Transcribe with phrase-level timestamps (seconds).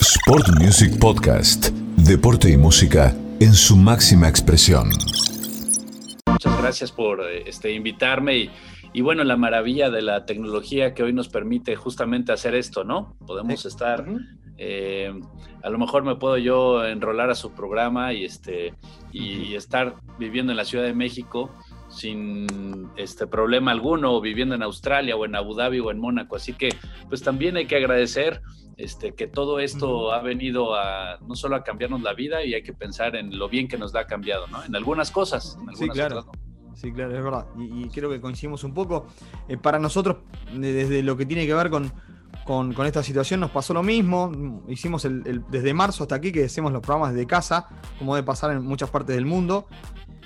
[0.00, 1.70] Sport Music Podcast.
[1.96, 4.90] Deporte y música en su máxima expresión.
[6.26, 8.50] Muchas gracias por este, invitarme y,
[8.92, 13.16] y, bueno, la maravilla de la tecnología que hoy nos permite justamente hacer esto, ¿no?
[13.26, 14.06] Podemos estar,
[14.56, 15.12] eh,
[15.64, 18.74] a lo mejor me puedo yo enrolar a su programa y, este,
[19.10, 21.50] y estar viviendo en la Ciudad de México
[21.98, 26.36] sin este problema alguno, viviendo en Australia o en Abu Dhabi o en Mónaco.
[26.36, 26.70] Así que,
[27.08, 28.40] pues también hay que agradecer
[28.76, 32.62] este, que todo esto ha venido a no solo a cambiarnos la vida y hay
[32.62, 34.64] que pensar en lo bien que nos ha cambiado, ¿no?
[34.64, 35.58] En algunas cosas.
[35.60, 36.30] En algunas sí, claro.
[36.74, 37.46] Sí, claro, es verdad.
[37.58, 39.08] Y, creo que coincidimos un poco.
[39.48, 40.18] Eh, para nosotros,
[40.54, 41.92] desde lo que tiene que ver con,
[42.44, 44.62] con, esta situación, nos pasó lo mismo.
[44.68, 47.66] Hicimos el, desde marzo hasta aquí que hacemos los programas de casa,
[47.98, 49.66] como debe pasar en muchas partes del mundo.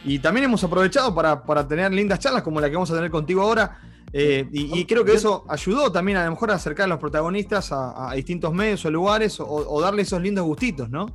[0.05, 3.11] Y también hemos aprovechado para, para tener lindas charlas como la que vamos a tener
[3.11, 3.79] contigo ahora
[4.15, 7.71] eh, y, creo que eso ayudó también a lo mejor a acercar a los protagonistas
[7.73, 11.07] a, distintos medios o lugares o, darle esos lindos gustitos, ¿no?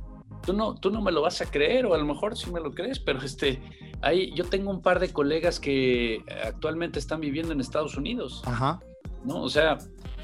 [0.44, 2.60] Tú no, tú no me lo vas a creer, o a lo mejor sí me
[2.60, 3.60] lo crees, pero este,
[4.00, 8.42] hay, yo tengo un par de colegas que actualmente están viviendo en Estados Unidos.
[8.46, 8.80] Ajá.
[9.24, 9.42] ¿No?
[9.42, 9.78] O sea,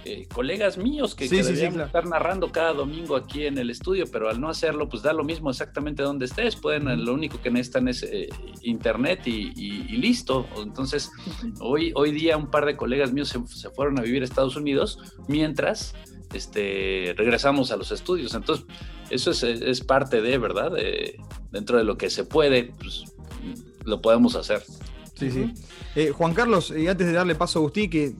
[0.05, 4.41] eh, colegas míos que, deberían estar narrando cada domingo aquí en el estudio, pero al
[4.41, 6.57] no hacerlo, pues da lo mismo exactamente donde estés.
[6.57, 8.29] Pueden, lo único que necesitan es eh,
[8.63, 9.51] internet y,
[9.97, 10.47] listo.
[10.59, 11.11] Entonces,
[11.61, 14.99] hoy, hoy día un par de colegas míos se, fueron a vivir a Estados Unidos
[15.29, 15.95] mientras
[16.33, 18.35] este, regresamos a los estudios.
[18.35, 18.67] Entonces,
[19.11, 20.73] eso es, parte de, ¿verdad?
[21.51, 23.05] dentro de lo que se puede, pues
[23.85, 24.63] lo podemos hacer.
[25.15, 25.53] Sí, sí.
[25.95, 28.15] Eh, Juan Carlos, y antes de darle paso a Agustín, que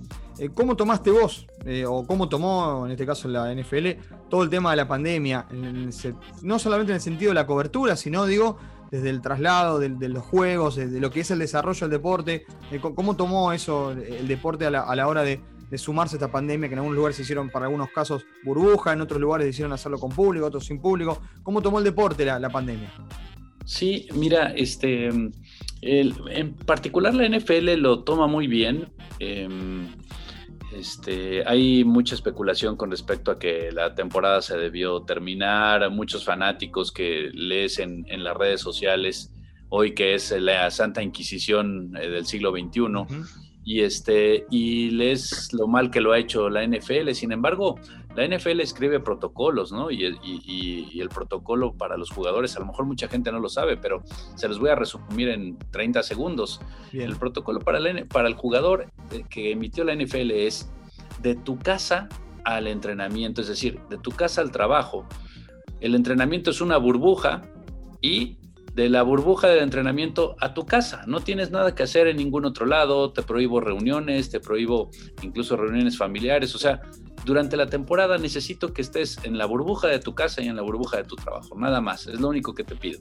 [0.55, 3.91] ¿Cómo tomaste vos, eh, o cómo tomó, en este caso la NFL,
[4.29, 5.47] todo el tema de la pandemia?
[6.43, 8.59] no solamente en el sentido de la cobertura, sino, digo,
[8.91, 12.47] desde el traslado de, los juegos, de, lo que es el desarrollo del deporte.
[12.71, 15.41] Eh, ¿Cómo tomó eso el deporte a la, hora de,
[15.77, 19.01] sumarse a esta pandemia, que en algunos lugares se hicieron, para algunos casos, burbuja, en
[19.01, 21.21] otros lugares hicieron hacerlo con público, otros sin público?
[21.43, 22.93] ¿Cómo tomó el deporte la, pandemia?
[23.65, 25.09] Sí, mira, este,
[25.83, 28.93] en particular la NFL lo toma muy bien.
[29.19, 29.89] Em,
[30.75, 36.93] este, hay mucha especulación con respecto a que la temporada se debió terminar, muchos fanáticos
[36.93, 39.33] que lees en, las redes sociales
[39.69, 43.07] hoy que es la Santa Inquisición eh, del siglo XXI
[43.65, 47.11] y, este, y lees lo mal que lo ha hecho la NFL.
[47.13, 47.79] Sin embargo,
[48.15, 49.91] la NFL escribe protocolos, ¿no?
[49.91, 50.05] Y,
[51.01, 54.03] el protocolo para los jugadores, a lo mejor mucha gente no lo sabe, pero
[54.37, 56.61] se los voy a resumir en 30 segundos.
[56.93, 58.87] El protocolo para, para el jugador
[59.29, 60.71] que emitió la NFL es
[61.23, 62.09] de tu casa
[62.45, 65.07] al entrenamiento, es decir, de tu casa al trabajo.
[65.81, 67.43] El entrenamiento es una burbuja
[68.01, 68.39] y
[68.75, 71.05] de la burbuja del entrenamiento a tu casa.
[71.07, 74.91] No tienes nada que hacer en ningún otro lado, te prohíbo reuniones, te prohíbo
[75.23, 76.81] incluso reuniones familiares, o sea,
[77.25, 80.63] durante la temporada necesito que estés en la burbuja de tu casa y en la
[80.63, 83.01] burbuja de tu trabajo, nada más, es lo único que te pido.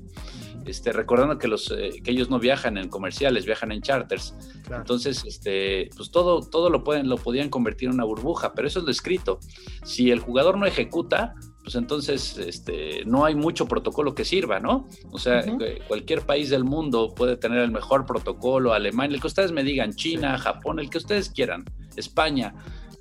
[0.66, 4.34] Este, recordando que, los, eh, que ellos no viajan en comerciales, viajan en charters.
[4.72, 8.79] Entonces, este, pues todo, todo lo, pueden, lo podían convertir en una burbuja, pero eso
[8.79, 9.40] es lo escrito.
[9.84, 14.88] Si el jugador no ejecuta, pues entonces este, no hay mucho protocolo que sirva, ¿no?
[15.12, 15.44] O sea,
[15.88, 19.94] cualquier país del mundo puede tener el mejor protocolo, Alemania, el que ustedes me digan,
[19.94, 21.63] China, Japón, el que ustedes quieran,
[21.96, 22.53] España,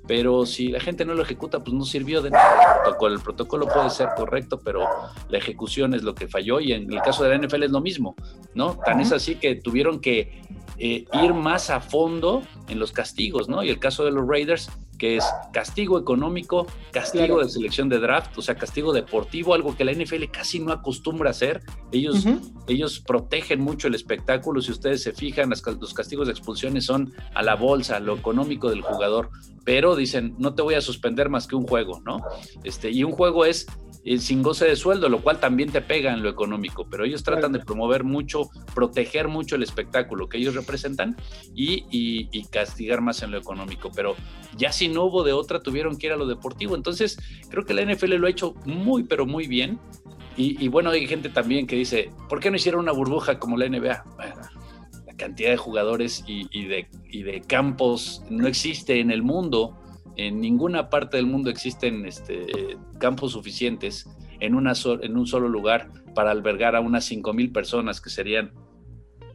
[0.07, 3.15] pero si la gente no lo ejecuta, pues no sirvió de nada el protocolo.
[3.15, 4.85] El protocolo puede ser correcto, pero
[5.29, 7.81] la ejecución es lo que falló y en el caso de la NFL es lo
[7.81, 8.15] mismo,
[8.53, 8.77] ¿no?
[8.85, 10.41] Tan es así que tuvieron que
[10.77, 13.63] eh, ir más a fondo en los castigos, ¿no?
[13.63, 18.37] Y el caso de los Raiders que es castigo económico, castigo de selección de draft,
[18.37, 21.61] o sea, castigo deportivo, algo que la NFL casi no acostumbra a hacer.
[21.91, 22.25] Ellos,
[22.67, 24.61] ellos protegen mucho el espectáculo.
[24.61, 28.69] Si ustedes se fijan, los castigos de expulsiones son a la bolsa, a lo económico
[28.69, 29.29] del jugador.
[29.65, 32.21] Pero dicen, no te voy a suspender más que un juego, ¿no?
[32.63, 33.65] Este, y un juego es
[34.05, 37.23] eh, sin goce de sueldo, lo cual también te pega en lo económico, pero ellos
[37.23, 41.15] tratan de promover mucho, proteger mucho el espectáculo que ellos representan
[41.55, 44.15] y, y, castigar más en lo económico, pero
[44.57, 47.17] ya si no hubo de otra, tuvieron que ir a lo deportivo, entonces
[47.49, 49.79] creo que la NFL lo ha hecho muy, pero muy bien.
[50.35, 53.69] Y, bueno, hay gente también que dice, ¿por qué no hicieron una burbuja como la
[53.69, 54.03] NBA?
[55.05, 59.77] la cantidad de jugadores y, de, y de campos no existe en el mundo
[60.15, 62.45] en ninguna parte del mundo existen este,
[62.99, 64.07] campos suficientes
[64.39, 68.51] en, una en un solo lugar para albergar a unas 5.000 personas que serían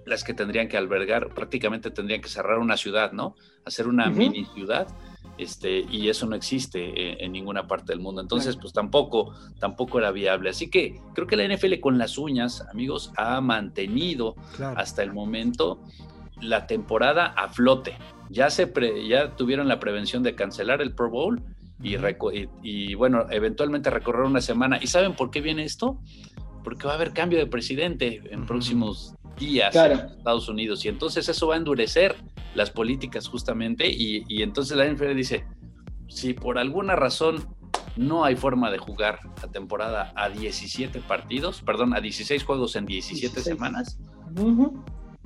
[0.09, 3.37] las que tendrían que albergar, prácticamente tendrían que cerrar una ciudad, ¿no?
[3.65, 4.89] Hacer una mini ciudad,
[5.39, 8.21] este, y eso no existe en, ninguna parte del mundo.
[8.21, 10.51] Entonces, pues tampoco, tampoco era viable.
[10.51, 14.35] Así que creo que la NFL con las uñas, amigos, ha mantenido
[14.77, 15.81] hasta el momento
[16.41, 17.97] la temporada a flote.
[18.31, 18.73] Ya, se
[19.09, 21.43] ya tuvieron la prevención de cancelar el Pro Bowl
[21.83, 21.97] y,
[22.63, 24.79] y, bueno, eventualmente recorrer una semana.
[24.81, 26.01] ¿Y saben por qué viene esto?
[26.63, 30.85] Porque va a haber cambio de presidente en próximos días en Estados Unidos.
[30.85, 32.17] Y entonces eso va a endurecer
[32.55, 35.47] las políticas justamente y, y entonces la NFL dice,
[36.09, 37.47] si por alguna razón
[37.99, 42.87] no hay forma de jugar la temporada a 17 partidos, perdón, a 16 juegos en
[42.87, 43.99] 17 semanas,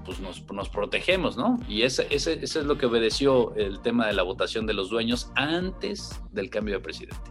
[0.05, 1.61] pues nos, protegemos, ¿no?
[1.69, 5.31] Y ese, ese, es lo que obedeció el tema de la votación de los dueños
[5.37, 7.31] antes del cambio de presidente.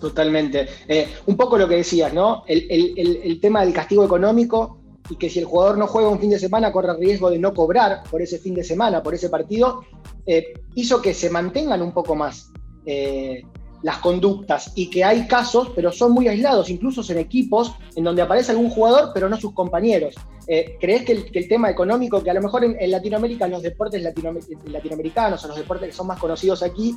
[0.00, 0.66] Totalmente.
[0.88, 2.44] Eh, un poco lo que decías, ¿no?
[2.46, 4.78] El, tema del castigo económico
[5.08, 7.54] y que si el jugador no juega un fin de semana corre riesgo de no
[7.54, 9.84] cobrar por ese fin de semana, por ese partido,
[10.26, 12.50] eh, hizo que se mantengan un poco más
[12.84, 13.44] eh,
[13.86, 18.20] las conductas y que hay casos, pero son muy aislados, incluso en equipos en donde
[18.20, 20.16] aparece algún jugador, pero no sus compañeros.
[20.48, 24.02] Eh, ¿Crees que el, tema económico, que a lo mejor en, Latinoamérica, en los deportes
[24.02, 26.96] latinoamericanos o los deportes que son más conocidos aquí,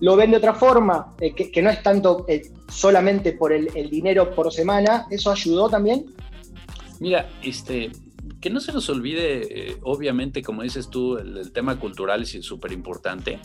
[0.00, 3.90] lo ven de otra forma, eh, que, no es tanto eh, solamente por el, el
[3.90, 6.14] dinero por semana, ¿eso ayudó también?
[7.00, 7.90] Mira, este,
[8.40, 12.72] que no se nos olvide, eh, obviamente, como dices tú, el, tema cultural es súper
[12.72, 13.40] importante,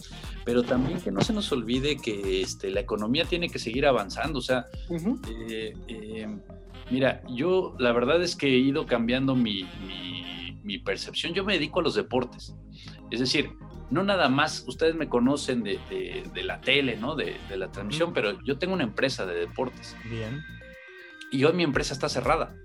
[0.45, 4.39] pero también que no se nos olvide que este, la economía tiene que seguir avanzando.
[4.39, 4.67] O sea,
[5.49, 6.27] eh, eh,
[6.91, 9.65] mira, yo la verdad es que he ido cambiando mi,
[10.85, 11.33] percepción.
[11.33, 12.55] Yo me dedico a los deportes.
[13.09, 13.51] Es decir,
[13.89, 15.79] no nada más, ustedes me conocen de,
[16.43, 17.15] la tele, ¿no?
[17.15, 19.95] De, la transmisión, pero yo tengo una empresa de deportes.
[20.09, 20.43] Bien.
[21.31, 22.55] Y hoy mi empresa está cerrada.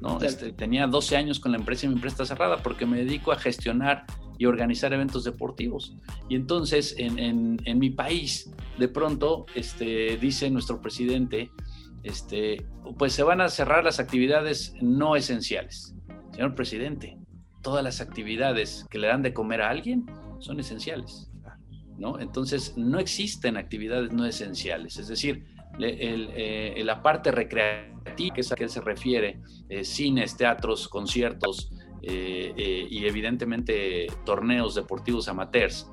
[0.00, 0.20] ¿No?
[0.20, 3.32] Este, tenía 12 años con la empresa y mi empresa está cerrada porque me dedico
[3.32, 4.04] a gestionar
[4.38, 5.96] y organizar eventos deportivos.
[6.28, 11.50] Y entonces en, mi país, de pronto, este, dice nuestro presidente,
[12.04, 12.64] este,
[12.96, 15.94] pues se van a cerrar las actividades no esenciales.
[16.32, 17.18] Señor presidente,
[17.62, 20.06] todas las actividades que le dan de comer a alguien
[20.38, 21.28] son esenciales.
[21.98, 22.20] ¿no?
[22.20, 24.98] Entonces no existen actividades no esenciales.
[24.98, 25.44] Es decir,
[25.80, 29.38] eh, la parte recreativa, que es a que se refiere,
[29.68, 31.70] eh, cines, teatros, conciertos
[32.02, 35.88] eh, y evidentemente torneos deportivos amateurs,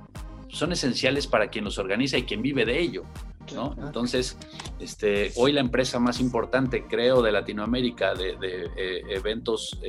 [0.48, 3.04] son esenciales para quien los organiza y quien vive de ello.
[3.54, 3.76] ¿no?
[3.78, 4.38] Entonces,
[4.80, 8.72] este, hoy la empresa más importante, creo, de Latinoamérica de,
[9.10, 9.80] eventos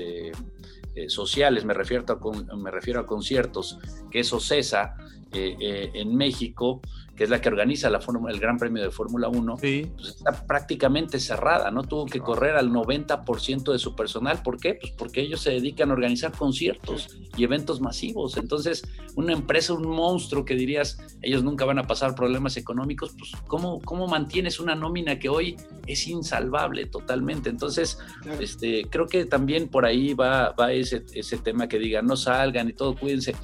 [1.08, 3.78] sociales, me refiero, a, me refiero a conciertos,
[4.10, 4.96] que es OCESA,
[5.32, 6.81] en México,
[7.16, 11.18] que es la que organiza la el Gran Premio de Fórmula 1, pues está prácticamente
[11.18, 11.82] cerrada, ¿no?
[11.82, 14.42] Tuvo que correr al 90% de su personal.
[14.42, 14.74] ¿Por qué?
[14.74, 18.36] Pues porque ellos se dedican a organizar conciertos y eventos masivos.
[18.36, 18.84] Entonces,
[19.14, 23.80] una empresa, un monstruo que dirías, ellos nunca van a pasar problemas económicos, pues ¿cómo,
[23.80, 27.48] cómo mantienes una nómina que hoy es insalvable totalmente?
[27.48, 27.98] Entonces,
[28.40, 32.68] este, creo que también por ahí va, va ese, ese tema que diga, no salgan
[32.68, 33.34] y todo, cuídense.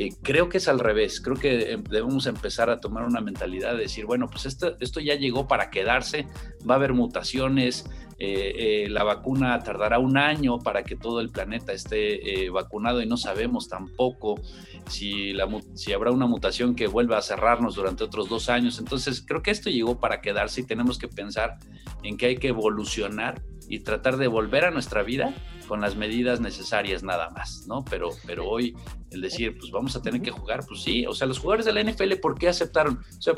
[0.00, 3.72] Eh, creo que es al revés, creo que em, debemos empezar a tomar una mentalidad
[3.72, 6.28] de decir, bueno, pues esto, ya llegó para quedarse,
[6.58, 7.84] va a haber mutaciones,
[8.20, 13.06] eh, eh, la vacuna tardará un año para que todo el planeta esté vacunado y
[13.06, 14.40] no sabemos tampoco
[14.88, 15.32] si,
[15.74, 18.78] si habrá una mutación que vuelva a cerrarnos durante otros dos años.
[18.78, 21.58] Entonces, creo que esto llegó para quedarse y tenemos que pensar
[22.04, 25.34] en que hay que evolucionar y tratar de volver a nuestra vida
[25.68, 27.84] con las medidas necesarias nada más, ¿no?
[27.84, 28.74] Pero, pero hoy
[29.10, 31.72] el decir, pues vamos a tener que jugar, pues sí, o sea, los jugadores de
[31.72, 32.98] la NFL, ¿por qué aceptaron?
[33.16, 33.34] O sea,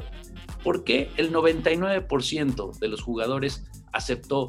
[0.63, 4.47] ¿por qué el 99% de los jugadores aceptó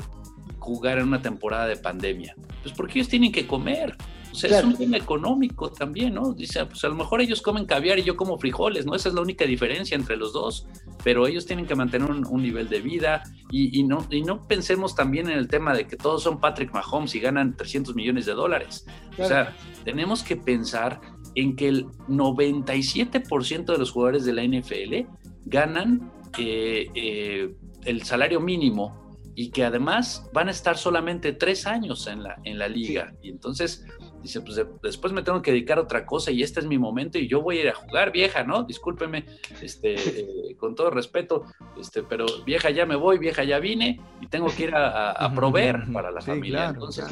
[0.60, 2.36] jugar en una temporada de pandemia?
[2.62, 3.98] Pues porque ellos tienen que comer,
[4.32, 6.34] o sea, es un tema económico también, ¿no?
[6.34, 8.96] Dice, pues a lo mejor ellos comen caviar y yo como frijoles, ¿no?
[8.96, 10.68] Esa es la única diferencia entre los dos,
[11.04, 15.30] pero ellos tienen que mantener un, nivel de vida y, no, y no pensemos también
[15.30, 18.86] en el tema de que todos son Patrick Mahomes y ganan 300 millones de dólares.
[19.18, 21.02] O sea, tenemos que pensar
[21.36, 25.08] en que el 97% de los jugadores de la NFL
[25.46, 27.54] ganan eh, eh,
[27.86, 32.58] el salario mínimo y que además van a estar solamente tres años en la, en
[32.58, 33.14] la liga.
[33.22, 33.86] Y entonces
[34.22, 37.18] Dice, pues después me tengo que dedicar a otra cosa y este es mi momento
[37.18, 38.64] y yo voy a ir a jugar, vieja, ¿no?
[38.64, 39.26] Discúlpeme,
[39.62, 41.46] este, eh, con todo respeto,
[41.80, 45.86] este, pero vieja ya me voy, vieja ya vine y tengo que ir a, proveer
[45.94, 46.70] para la familia.
[46.70, 47.06] Entonces,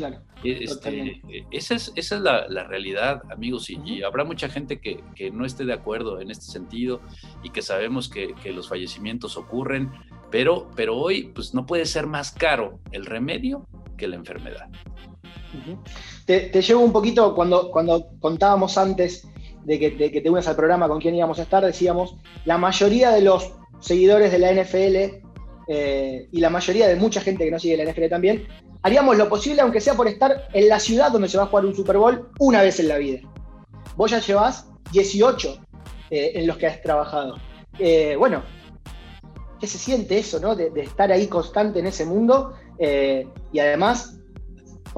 [0.44, 5.32] e, este, esa es, esa es la, realidad, amigos, y, habrá mucha gente que, que,
[5.32, 7.02] no esté de acuerdo en este sentido
[7.44, 9.92] y que sabemos que, que los fallecimientos ocurren,
[10.30, 14.70] pero, pero hoy pues no puede ser más caro el remedio que la enfermedad
[16.26, 19.28] te, llevo un poquito, cuando, cuando contábamos antes
[19.64, 23.22] de que, te unas al programa con quién íbamos a estar, decíamos, la mayoría de
[23.22, 25.26] los seguidores de la NFL
[25.68, 28.48] eh, y la mayoría de mucha gente que no sigue la NFL también,
[28.82, 31.66] haríamos lo posible, aunque sea por estar en la ciudad donde se va a jugar
[31.66, 33.22] un Super Bowl una vez en la vida.
[33.96, 35.58] Vos ya llevas 18
[36.12, 37.38] eh, en los que has trabajado.
[37.78, 38.44] Eh, bueno,
[39.60, 40.56] qué se siente eso, ¿no?
[40.56, 42.54] De, estar ahí constante en ese mundo
[43.52, 44.19] y además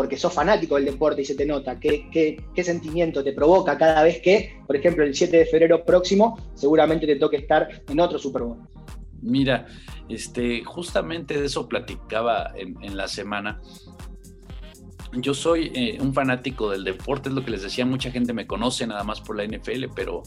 [0.02, 4.02] porque sos fanático del deporte y se te nota, ¿Qué, qué, sentimiento te provoca cada
[4.02, 8.18] vez que, por ejemplo, el 7 de febrero próximo seguramente te toque estar en otro
[8.18, 8.58] Super Bowl.
[9.22, 9.68] Mira,
[10.10, 13.62] este, justamente de eso platicaba en, la semana.
[15.14, 18.48] Yo soy eh, un fanático del deporte, es lo que les decía, mucha gente me
[18.48, 20.24] conoce nada más por la NFL, pero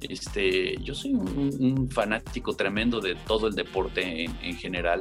[0.00, 5.00] este, yo soy un, fanático tremendo de todo el deporte en, general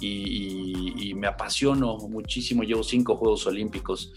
[0.00, 2.62] y, me apasiono muchísimo.
[2.62, 4.12] Llevo cinco Juegos Olímpicos.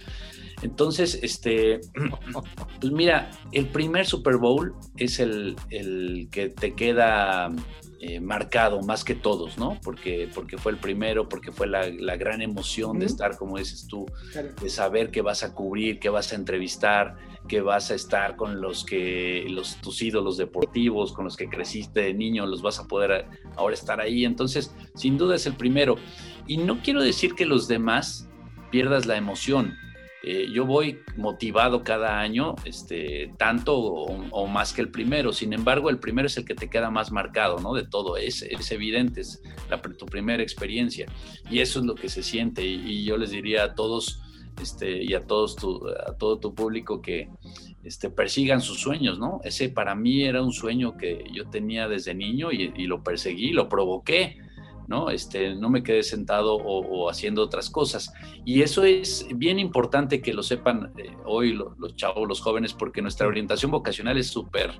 [0.61, 1.79] Entonces, este,
[2.81, 7.51] pues mira, el primer Super Bowl es el, el que te queda
[8.01, 9.77] eh, marcado más que todos, ¿no?
[9.83, 14.05] Porque, porque fue el primero, porque fue la, gran emoción de estar, como dices tú,
[14.61, 17.17] de saber que vas a cubrir, que vas a entrevistar,
[17.49, 21.99] que vas a estar con los que, los, tus ídolos deportivos, con los que creciste
[22.03, 23.25] de niño, los vas a poder
[23.57, 24.23] ahora estar ahí.
[24.23, 25.97] Entonces, sin duda es el primero.
[26.47, 28.29] Y no quiero decir que los demás
[28.71, 29.75] pierdas la emoción,
[30.21, 35.31] eh, yo voy motivado cada año, este, tanto o, más que el primero.
[35.31, 37.73] Sin embargo, el primero es el que te queda más marcado, ¿no?
[37.73, 41.05] De todo, es, es evidente, es la, tu primera experiencia.
[41.49, 42.65] Y eso es lo que se siente.
[42.65, 44.21] Y, yo les diría a todos,
[44.61, 47.29] este, y a todos tu, a todo tu público que
[47.83, 49.39] este, persigan sus sueños, ¿no?
[49.45, 53.51] Ese para mí era un sueño que yo tenía desde niño y, y lo perseguí,
[53.51, 54.37] lo provoqué
[54.89, 55.11] ¿no?
[55.11, 58.11] Este, no me quedé sentado o, haciendo otras cosas.
[58.43, 63.01] Y eso es bien importante que lo sepan eh, hoy los chavos, los jóvenes, porque
[63.01, 64.71] nuestra orientación vocacional es súper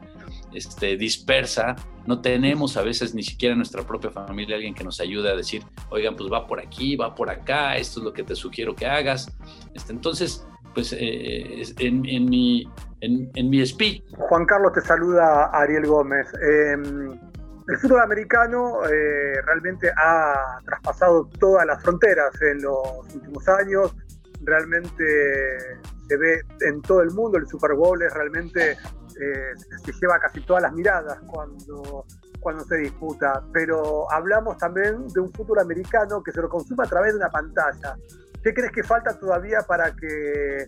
[0.51, 1.75] este, dispersa.
[2.08, 5.36] No tenemos a veces ni siquiera en nuestra propia familia alguien que nos ayude a
[5.36, 8.75] decir, oigan, pues va por aquí, va por acá, esto es lo que te sugiero
[8.75, 9.32] que hagas.
[9.75, 12.68] Este, entonces, pues eh, en, mi,
[13.01, 14.01] en, en, mi speech.
[14.18, 16.28] Juan Carlos te saluda Ariel Gómez.
[16.42, 17.28] Em,
[17.70, 23.96] el fútbol americano eh, realmente ha traspasado todas las fronteras en los últimos años.
[24.42, 25.60] Realmente
[26.08, 27.38] se ve en todo el mundo.
[27.38, 29.54] El Super Bowl es realmente eh,
[29.86, 32.06] se lleva casi todas las miradas cuando,
[32.40, 33.44] cuando se disputa.
[33.54, 37.30] Pero hablamos también de un fútbol americano que se lo consume a través de una
[37.30, 37.96] pantalla.
[38.42, 40.68] ¿Qué crees que falta todavía para que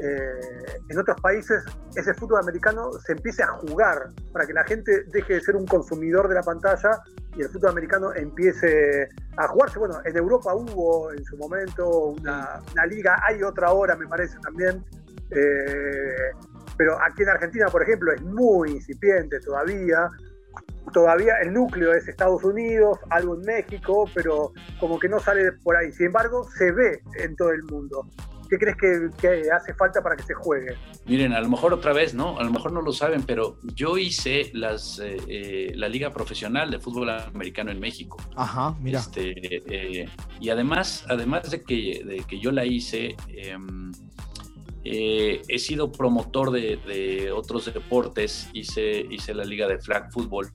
[0.00, 1.62] eh, en otros países
[1.94, 5.66] ese fútbol americano se empiece a jugar, para que la gente deje de ser un
[5.66, 7.02] consumidor de la pantalla
[7.36, 9.78] y el fútbol americano empiece a jugarse.
[9.78, 14.84] Bueno, en Europa hubo en su momento una, liga, hay otra ahora me parece también,
[15.30, 16.32] eh,
[16.76, 20.10] pero aquí en Argentina, por ejemplo, es muy incipiente todavía.
[20.92, 25.76] Todavía el núcleo es Estados Unidos, algo en México, pero como que no sale por
[25.76, 25.92] ahí.
[25.92, 28.06] Sin embargo, se ve en todo el mundo.
[28.52, 28.76] ¿Qué crees
[29.18, 30.76] que, hace falta para que se juegue?
[31.06, 32.38] Miren, a lo mejor otra vez, ¿no?
[32.38, 36.70] A lo mejor no lo saben, pero yo hice las, eh, eh, la Liga Profesional
[36.70, 38.18] de Fútbol Americano en México.
[38.36, 38.98] Ajá, mira.
[38.98, 40.06] Este, eh,
[40.38, 43.90] y además, además de que, de que yo la hice, em,
[44.84, 50.52] he sido promotor de, de, otros deportes, hice, hice la Liga de Flag Football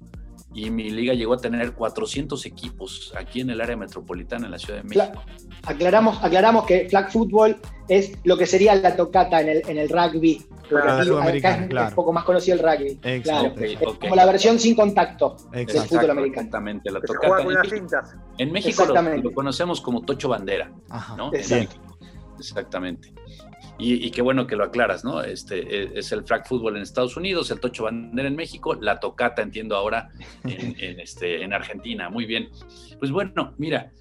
[0.54, 4.58] y mi liga llegó a tener 400 equipos aquí en el área metropolitana, en la
[4.58, 5.22] Ciudad de México.
[5.64, 9.90] Aclaramos, aclaramos que flag football es lo que sería la tocata en el, en el
[9.90, 10.46] rugby.
[10.68, 13.22] Claro, acá es, un poco más conocido el rugby.
[13.22, 13.54] Claro,
[14.00, 16.48] como la versión sin contacto del fútbol americano.
[16.48, 17.44] Exactamente, la tocata.
[18.38, 20.72] En México, lo, conocemos como Tocho Bandera.
[21.18, 21.32] ¿no?
[22.40, 23.14] Exactamente.
[23.80, 25.22] Y, qué bueno que lo aclaras, ¿no?
[25.22, 29.00] Este, e, es el flag football en Estados Unidos, el tocho bandera en México, la
[29.00, 30.10] tocata, entiendo ahora,
[30.44, 32.10] en, este, en Argentina.
[32.10, 32.50] Muy bien.
[33.00, 33.92] Pues bueno, mira,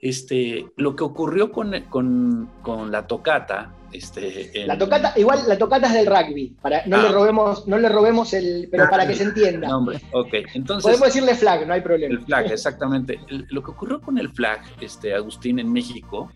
[0.00, 3.74] este, lo que ocurrió con, con, la tocata.
[3.92, 7.12] Este, La tocata, igual la tocata es del rugby, para, no, le ah.
[7.12, 9.68] robemos, no le robemos el, pero para que se entienda.
[9.68, 10.84] No, hombre, ok, entonces.
[10.84, 12.14] Podemos decirle flag, no hay problema.
[12.14, 13.18] El flag, exactamente.
[13.48, 16.30] lo que ocurrió con el flag, este, Agustín, en México,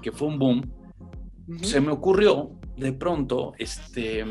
[0.00, 0.77] que fue un boom,
[1.62, 4.24] se me ocurrió de pronto este,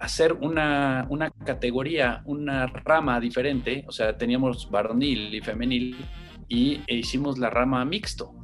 [0.00, 5.96] hacer una, una, categoría, una rama diferente, o sea, teníamos varonil y femenil
[6.48, 8.34] y e hicimos la rama mixto.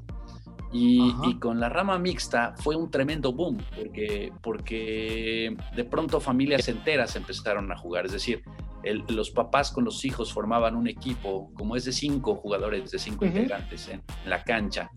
[0.76, 7.14] Y, con la rama mixta fue un tremendo boom, porque, porque de pronto familias enteras
[7.14, 8.42] empezaron a jugar, es decir,
[9.08, 13.24] los papás con los hijos formaban un equipo, como es de cinco jugadores, de cinco
[13.24, 14.90] integrantes en la cancha.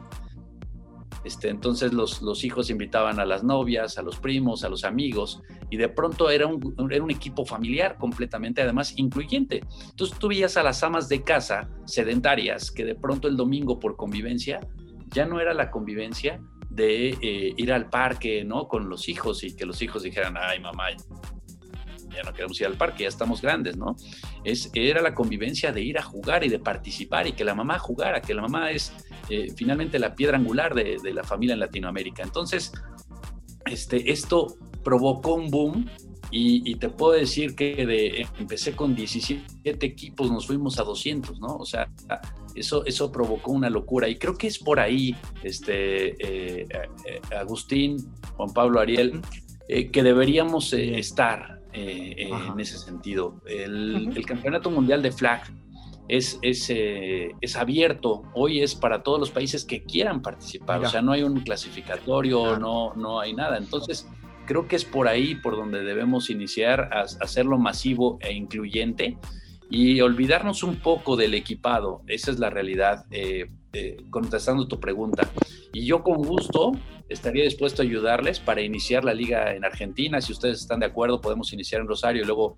[1.27, 5.41] Este, entonces los, los, hijos invitaban a las novias, a los primos, a los amigos,
[5.69, 9.61] y de pronto era un, era un equipo familiar completamente, además incluyente.
[9.89, 13.97] Entonces tú veías a las amas de casa sedentarias que de pronto el domingo por
[13.97, 14.61] convivencia
[15.09, 18.69] ya no era la convivencia de eh, ir al parque, ¿no?
[18.69, 20.85] Con los hijos y que los hijos dijeran, ay mamá,
[22.15, 23.97] ya no queremos ir al parque, ya estamos grandes, ¿no?
[24.45, 27.79] Es, era la convivencia de ir a jugar y de participar y que la mamá
[27.79, 28.93] jugara, que la mamá es
[29.29, 32.23] eh, finalmente la piedra angular de, de, la familia en Latinoamérica.
[32.23, 32.71] Entonces,
[33.65, 35.89] este, esto provocó un boom
[36.29, 41.55] y, te puedo decir que de, empecé con 17 equipos, nos fuimos a 200, ¿no?
[41.55, 41.89] O sea,
[42.53, 44.09] eso, eso provocó una locura.
[44.09, 46.67] Y creo que es por ahí, este, eh,
[47.05, 47.97] eh, Agustín,
[48.35, 49.21] Juan Pablo Ariel,
[49.69, 53.41] eh, que deberíamos estar en ese sentido.
[53.45, 55.43] El, Campeonato Mundial de Flag
[56.07, 61.01] es, es, es, abierto, hoy es para todos los países que quieran participar, o sea,
[61.01, 63.57] no hay un clasificatorio, no, no hay nada.
[63.57, 64.07] Entonces,
[64.47, 69.17] creo que es por ahí por donde debemos iniciar a, hacerlo masivo e incluyente
[69.69, 72.01] y olvidarnos un poco del equipado.
[72.07, 75.29] Esa es la realidad, eh, eh, contestando tu pregunta.
[75.73, 76.71] Y yo con gusto
[77.09, 80.21] estaría dispuesto a ayudarles para iniciar la liga en Argentina.
[80.21, 82.57] Si ustedes están de acuerdo, podemos iniciar en Rosario y luego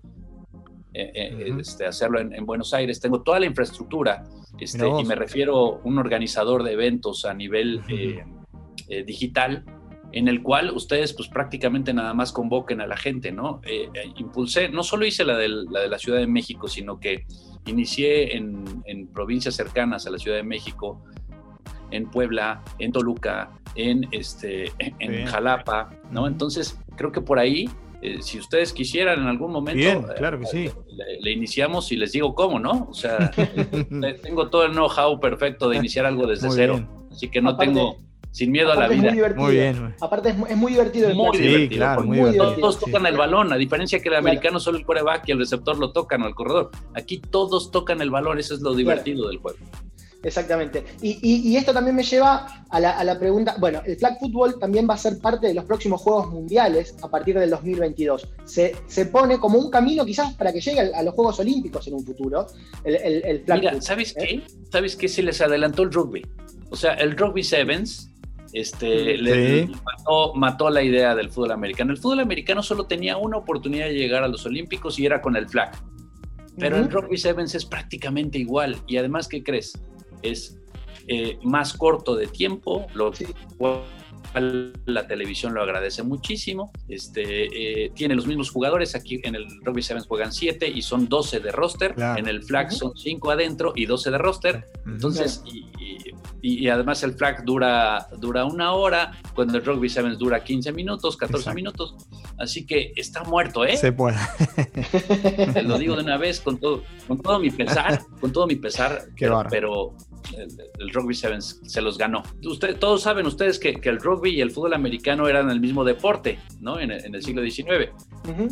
[0.94, 3.00] eh, este, hacerlo en, Buenos Aires.
[3.00, 4.24] Tengo toda la infraestructura
[4.58, 7.82] este, y me refiero a un organizador de eventos a nivel
[9.06, 9.64] digital
[10.12, 13.60] en el cual ustedes pues prácticamente nada más convoquen a la gente, ¿no?
[13.64, 17.26] Eh, eh, impulsé, no solo hice la, la, de la Ciudad de México, sino que
[17.66, 21.02] inicié en, provincias cercanas a la Ciudad de México,
[21.90, 26.26] en Puebla, en Toluca, en, este, en Jalapa, ¿no?
[26.26, 27.68] Entonces, creo que por ahí,
[28.02, 30.70] eh, si ustedes quisieran en algún momento, claro que sí.
[31.20, 32.88] Le, iniciamos y les digo cómo, ¿no?
[32.90, 33.30] O sea,
[34.22, 37.98] tengo todo el know-how perfecto de iniciar algo desde cero, así que no tengo
[38.30, 39.12] sin miedo a la vida.
[39.36, 39.94] muy, bien.
[40.00, 41.08] Aparte es, muy divertido.
[41.08, 41.78] El muy divertido.
[41.78, 42.54] Claro, muy divertido.
[42.54, 45.78] Todos tocan el balón, a diferencia que el americano solo el coreback y el receptor
[45.78, 46.70] lo tocan o el corredor.
[46.94, 49.58] Aquí todos tocan el balón, eso es lo divertido del juego.
[50.22, 50.84] Exactamente.
[51.00, 54.98] Y, esto también me lleva a la, pregunta, bueno, el flag football también va a
[54.98, 58.28] ser parte de los próximos Juegos Mundiales a partir del 2022.
[58.44, 61.94] Se, se pone como un camino quizás para que llegue a, los Juegos Olímpicos en
[61.94, 62.46] un futuro,
[62.84, 64.20] el, el, flag Mira, ¿sabes ¿eh?
[64.20, 64.42] qué?
[64.70, 65.08] ¿Sabes qué?
[65.08, 66.22] Se les adelantó el rugby.
[66.70, 68.10] O sea, el rugby sevens
[68.52, 69.68] este, le,
[70.34, 71.92] mató, la idea del fútbol americano.
[71.92, 75.36] El fútbol americano solo tenía una oportunidad de llegar a los Olímpicos y era con
[75.36, 75.72] el flag.
[76.58, 78.76] Pero el rugby sevens es prácticamente igual.
[78.86, 79.80] Y además, ¿qué crees?
[80.22, 80.58] Es
[81.06, 83.12] eh, más corto de tiempo, lo
[84.34, 86.72] la televisión lo agradece muchísimo.
[86.88, 88.94] Este, eh, tiene los mismos jugadores.
[88.94, 91.94] Aquí en el Rugby Sevens juegan 7 y son 12 de roster.
[92.16, 94.66] En el flag son 5 adentro y 12 de roster.
[94.86, 95.66] Entonces, y,
[96.42, 101.16] y, además el flag dura, dura una hora, cuando el Rugby Sevens dura 15 minutos,
[101.16, 101.94] 14 minutos.
[102.38, 103.76] Así que está muerto, ¿eh?
[103.76, 104.16] Se puede.
[105.64, 109.06] lo digo de una vez con todo, con todo mi pesar, con todo mi pesar,
[109.50, 109.94] pero,
[110.78, 112.22] el, Rugby Sevens se los ganó.
[112.44, 115.84] Usted, todos saben ustedes que, que, el rugby y el fútbol americano eran el mismo
[115.84, 116.78] deporte, ¿no?
[116.78, 117.90] En, el siglo XIX.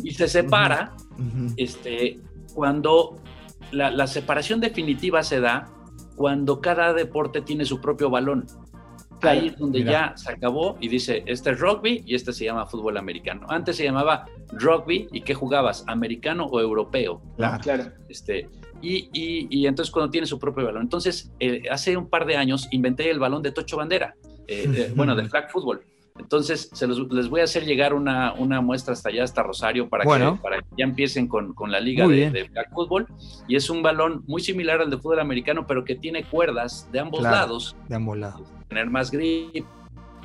[0.03, 0.93] Y se separa
[1.57, 2.19] este,
[2.53, 3.17] cuando
[3.71, 5.69] la, la separación definitiva se da
[6.15, 8.45] cuando cada deporte tiene su propio balón.
[9.21, 12.65] Ahí es donde ya se acabó y dice, este es rugby y este se llama
[12.65, 13.45] fútbol americano.
[13.49, 15.83] Antes se llamaba rugby y ¿qué jugabas?
[15.87, 17.21] ¿Americano o europeo?
[17.61, 17.91] Claro.
[18.07, 18.47] Este,
[18.81, 20.83] y, y, entonces cuando tiene su propio balón.
[20.83, 24.15] Entonces, eh, hace un par de años inventé el balón de Tocho Bandera,
[24.49, 25.81] eh, eh, bueno, de flag football.
[26.17, 30.03] Entonces, se les voy a hacer llegar una, una muestra hasta allá, hasta Rosario, para,
[30.03, 33.07] que, para que ya empiecen con, con la liga de, de, fútbol.
[33.47, 36.99] Y es un balón muy similar al de fútbol americano, pero que tiene cuerdas de
[36.99, 37.75] ambos lados.
[37.87, 38.41] De ambos lados.
[38.67, 39.65] Tener más grip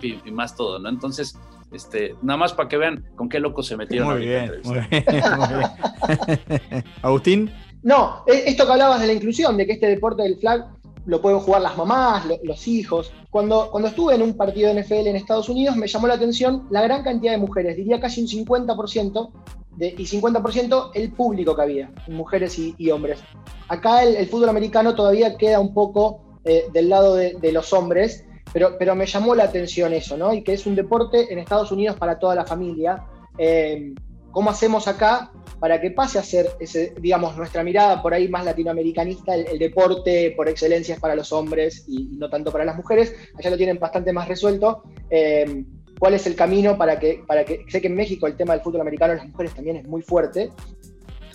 [0.03, 0.89] y, más todo, ¿no?
[0.89, 1.39] Entonces,
[1.71, 4.09] este, nada más para que vean con qué loco se metieron.
[4.09, 6.85] Muy bien, muy bien, muy bien.
[7.03, 7.53] Agustín.
[7.83, 10.67] No, e, esto que hablabas de la inclusión, de que este deporte del flag
[11.07, 13.13] lo pueden jugar las mamás, los hijos.
[13.31, 16.67] Cuando, cuando estuve en un partido de NFL en Estados Unidos, me llamó la atención
[16.71, 19.31] la gran cantidad de mujeres, diría casi un 50%,
[19.77, 23.21] de, y 50% el público que había, mujeres y, hombres.
[23.69, 28.77] Acá el, fútbol americano todavía queda un poco eh, del lado de, los hombres, pero,
[28.79, 30.33] pero me llamó la atención eso, ¿no?
[30.33, 33.05] Y que es un deporte en Estados Unidos para toda la familia.
[33.37, 33.95] Eh,
[34.31, 35.33] ¿Cómo hacemos acá
[35.65, 40.35] para que pase a ser, ese, digamos, nuestra mirada por ahí más latinoamericanista, el, deporte
[40.37, 43.15] por excelencia es para los hombres y no tanto para las mujeres?
[43.39, 44.83] Allá lo tienen bastante más resuelto.
[45.09, 45.65] Eh,
[45.99, 48.63] ¿Cuál es el camino para que, para que, sé que en México el tema del
[48.63, 50.51] fútbol americano las mujeres también es muy fuerte,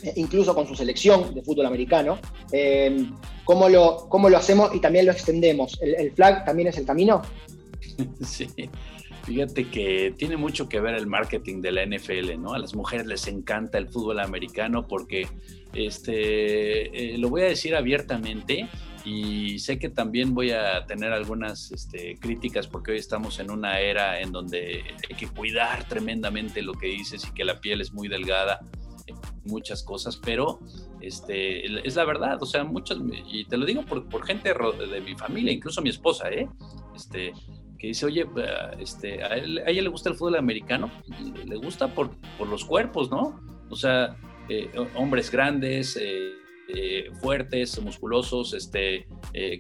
[0.04, 2.20] eh, incluso con su selección de fútbol americano.
[2.52, 3.08] Eh,
[3.46, 5.76] ¿cómo, lo, ¿Cómo lo hacemos y también lo extendemos?
[5.82, 7.24] ¿El, el flag también es el camino?
[8.24, 8.48] Sí.
[9.30, 12.56] Fíjate que tiene mucho que ver el marketing de la NFL, ¿no?
[12.56, 15.28] A las mujeres les encanta el fútbol americano porque,
[15.72, 18.68] este, eh, lo voy a decir abiertamente
[19.06, 23.80] y sé que también voy a tener algunas este, críticas porque hoy estamos en una
[23.80, 27.94] era en donde hay que cuidar tremendamente lo que dices y que la piel es
[27.94, 28.62] muy delgada
[29.46, 30.60] muchas cosas, pero
[31.02, 35.02] este, es la verdad, o sea, muchas, y te lo digo por, por gente de
[35.02, 36.50] mi familia, incluso mi esposa, ¿eh?
[36.96, 37.34] Este,
[37.80, 38.28] que dice, oye,
[38.80, 40.92] este, a, ella le gusta el fútbol americano,
[41.46, 43.40] le gusta por, por los cuerpos, ¿no?
[43.70, 44.18] O sea,
[44.50, 46.34] eh, hombres grandes, eh,
[46.72, 49.08] eh, fuertes, musculosos, este,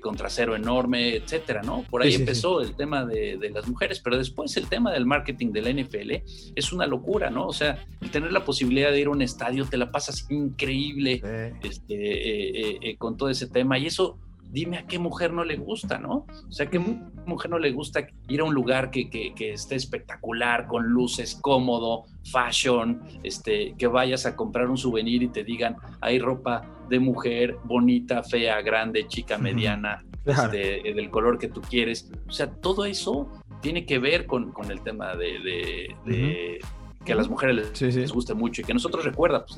[0.01, 1.85] con trasero enorme, etcétera, ¿no?
[1.89, 5.51] Por ahí empezó el tema de, de, las mujeres, pero después el tema del marketing
[5.51, 6.11] de la NFL
[6.55, 7.47] es una locura, ¿no?
[7.47, 11.21] O sea, el tener la posibilidad de ir a un estadio, te la pasas increíble
[11.63, 16.25] este, con todo ese tema y eso dime a qué mujer no le gusta, ¿no?
[16.47, 19.09] O sea, ¿qué mujer no le gusta ir a un lugar que,
[19.39, 25.43] esté espectacular, con luces, cómodo, fashion, este, que vayas a comprar un souvenir y te
[25.43, 31.61] digan, hay ropa de mujer bonita, fea, grande, chica, mediana, este, del color que tú
[31.61, 32.11] quieres.
[32.27, 33.29] O sea, todo eso
[33.61, 36.59] tiene que ver con, el tema de,
[37.05, 39.57] que a las mujeres les, guste mucho y que nosotros recuerda, pues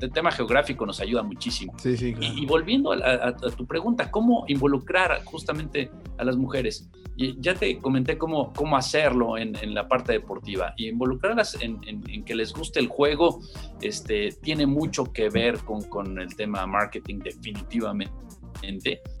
[0.00, 1.72] el tema geográfico nos ayuda muchísimo.
[1.84, 6.88] y, volviendo a, tu pregunta, ¿cómo involucrar justamente a las mujeres?
[7.16, 12.34] Y ya te comenté cómo, cómo hacerlo en, la parte deportiva y involucrarlas en, que
[12.34, 13.40] les guste el juego
[13.80, 18.12] este, tiene mucho que ver con, con el tema marketing definitivamente.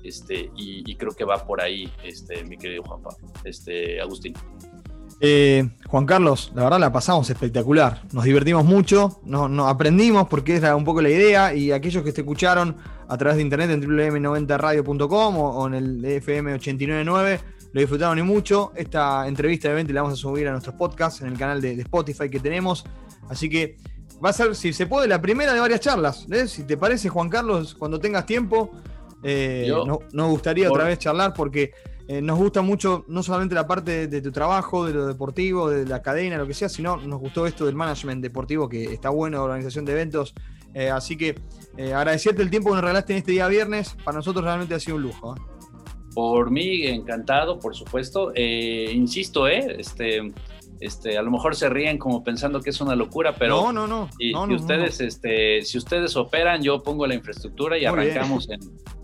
[0.02, 4.34] Este, y, y, creo que va por ahí, este, mi querido Juan Pablo, este, Agustín.
[5.26, 8.02] Eh, Juan Carlos, la verdad la pasamos espectacular.
[8.12, 11.54] Nos divertimos mucho, nos, aprendimos porque era un poco la idea.
[11.54, 12.76] Y aquellos que te escucharon
[13.08, 17.40] a través de internet en www.90radio.com o, en el FM 899
[17.72, 18.72] lo disfrutaron y mucho.
[18.76, 22.28] Esta entrevista de la vamos a subir a nuestros podcasts en el canal de, Spotify
[22.28, 22.84] que tenemos.
[23.30, 23.78] Así que
[24.22, 26.26] va a ser, si se puede, la primera de varias charlas.
[26.48, 28.72] Si te parece, Juan Carlos, cuando tengas tiempo,
[29.22, 29.72] eh,
[30.12, 31.72] nos gustaría otra vez charlar porque
[32.06, 35.86] eh, nos gusta mucho no solamente la parte de, tu trabajo, de lo deportivo, de
[35.86, 39.42] la cadena, lo que sea, sino nos gustó esto del management deportivo, que está bueno,
[39.42, 40.34] organización de eventos.
[40.74, 41.40] Eh, así que
[41.76, 43.96] eh, agradecerte el tiempo que nos regalaste en este día viernes.
[44.04, 45.34] Para nosotros realmente ha sido un lujo.
[46.14, 48.32] Por mí, encantado, por supuesto.
[48.36, 49.48] insisto.
[49.48, 50.32] Este,
[50.84, 53.86] este, a lo mejor se ríen como pensando que es una locura, pero no, no,
[53.86, 54.10] no.
[54.18, 58.60] Y, ustedes, este, si ustedes operan, yo pongo la infraestructura y arrancamos en,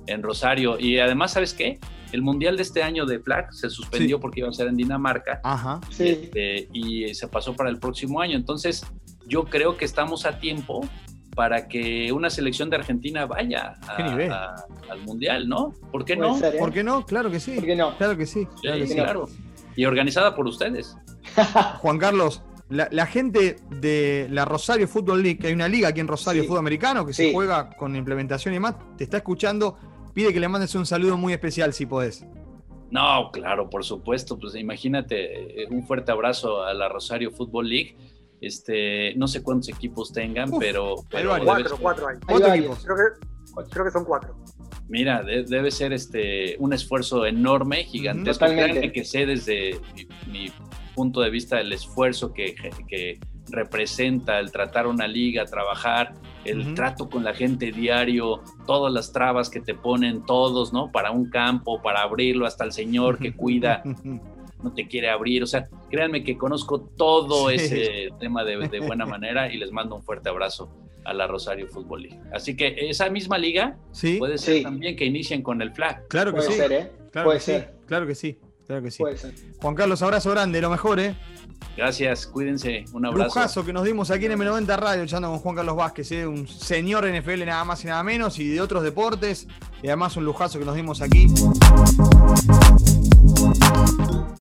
[0.07, 0.79] en, Rosario.
[0.79, 1.79] Y además, ¿sabes qué?
[2.12, 5.40] El mundial de este año de flag se suspendió porque iba a ser en Dinamarca.
[5.43, 5.81] Ajá.
[5.99, 8.37] Este, y se pasó para el próximo año.
[8.37, 8.85] Entonces,
[9.27, 10.83] yo creo que estamos a tiempo
[11.35, 13.75] para que una selección de Argentina vaya
[14.90, 15.73] al mundial, ¿no?
[15.90, 16.37] ¿Por qué no?
[16.37, 16.57] ¿eh?
[16.59, 17.07] ¿Por qué no?
[17.07, 17.55] Claro que sí.
[17.55, 17.97] ¿Por qué no?
[17.97, 18.47] Claro que sí.
[18.61, 19.29] Claro
[19.77, 20.95] Y organizada por ustedes.
[21.81, 26.09] Juan Carlos, la, gente de la Rosario Football League, que hay una liga aquí en
[26.09, 29.77] Rosario Fútbol Americano que se juega con implementación y demás, te está escuchando,
[30.14, 32.25] pide que le mandes un saludo muy especial si podés.
[32.90, 34.38] No, claro, por supuesto.
[34.38, 37.97] Pues imagínate, eh, un fuerte abrazo a la Rosario Football League.
[38.40, 42.16] Este, no sé cuántos equipos tengan, pero, pero cuatro, cuatro hay.
[42.27, 42.87] Cuatro equipos.
[43.71, 44.35] Creo que, son cuatro.
[44.88, 48.47] Mira, debe ser este un esfuerzo enorme, gigantesco.
[48.47, 49.79] que sé desde
[50.27, 50.51] mi
[51.01, 52.55] punto de vista del esfuerzo que,
[52.87, 56.13] que representa el tratar una liga, trabajar,
[56.45, 60.93] el trato con la gente diario, todas las trabas que te ponen todos, ¿no?
[60.93, 63.83] Para un campo, para abrirlo, hasta el señor que cuida
[64.63, 65.43] no te quiere abrir.
[65.43, 70.03] O sea, créanme que conozco todo ese tema de, buena manera y les mando un
[70.03, 70.71] fuerte abrazo
[71.05, 72.21] a la Rosario Fútbol League.
[72.31, 73.79] Así que esa misma liga
[74.19, 76.07] puede ser también que inicien con el flag.
[76.09, 76.59] Claro que puede sí.
[76.59, 76.91] Ser, ¿eh?
[77.25, 77.75] puede ser.
[77.87, 78.39] Claro que sí.
[78.70, 79.02] Claro que sí.
[79.61, 81.16] Juan Carlos, abrazo grande, lo mejor, ¿eh?
[81.76, 83.24] Gracias, cuídense, un abrazo.
[83.24, 86.24] Lujazo que nos dimos aquí en M90 Radio, echando con Juan Carlos Vázquez, ¿eh?
[86.24, 89.48] un señor NFL nada más y nada menos, y de otros deportes,
[89.83, 91.26] y además un lujazo que nos dimos aquí.